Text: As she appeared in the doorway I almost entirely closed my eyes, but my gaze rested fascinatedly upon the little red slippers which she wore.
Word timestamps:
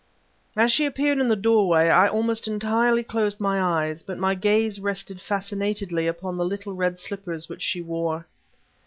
As 0.57 0.71
she 0.71 0.87
appeared 0.87 1.19
in 1.19 1.27
the 1.27 1.35
doorway 1.35 1.89
I 1.89 2.07
almost 2.07 2.47
entirely 2.47 3.03
closed 3.03 3.39
my 3.39 3.61
eyes, 3.85 4.01
but 4.01 4.17
my 4.17 4.33
gaze 4.33 4.79
rested 4.79 5.21
fascinatedly 5.21 6.07
upon 6.07 6.37
the 6.37 6.43
little 6.43 6.73
red 6.73 6.97
slippers 6.97 7.47
which 7.47 7.61
she 7.61 7.83
wore. 7.83 8.25